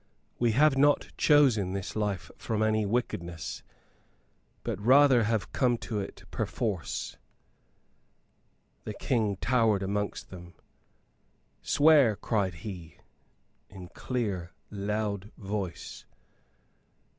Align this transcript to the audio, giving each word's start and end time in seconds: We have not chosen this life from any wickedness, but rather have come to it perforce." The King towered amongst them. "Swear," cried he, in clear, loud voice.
We 0.39 0.53
have 0.53 0.79
not 0.79 1.09
chosen 1.15 1.73
this 1.73 1.95
life 1.95 2.31
from 2.35 2.63
any 2.63 2.87
wickedness, 2.87 3.61
but 4.63 4.79
rather 4.83 5.25
have 5.25 5.51
come 5.51 5.77
to 5.77 5.99
it 5.99 6.23
perforce." 6.31 7.17
The 8.83 8.95
King 8.95 9.35
towered 9.35 9.83
amongst 9.83 10.31
them. 10.31 10.55
"Swear," 11.61 12.15
cried 12.15 12.55
he, 12.65 12.97
in 13.69 13.89
clear, 13.89 14.49
loud 14.71 15.29
voice. 15.37 16.05